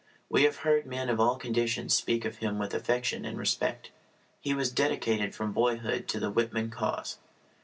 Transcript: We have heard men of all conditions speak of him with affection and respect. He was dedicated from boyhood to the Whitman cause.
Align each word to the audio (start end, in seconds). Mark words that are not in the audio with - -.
We 0.29 0.45
have 0.45 0.57
heard 0.65 0.87
men 0.87 1.09
of 1.09 1.19
all 1.19 1.35
conditions 1.37 1.93
speak 1.93 2.25
of 2.25 2.37
him 2.37 2.57
with 2.57 2.73
affection 2.73 3.23
and 3.23 3.37
respect. 3.37 3.91
He 4.39 4.51
was 4.55 4.71
dedicated 4.71 5.35
from 5.35 5.51
boyhood 5.53 6.07
to 6.07 6.19
the 6.19 6.31
Whitman 6.31 6.71
cause. 6.71 7.19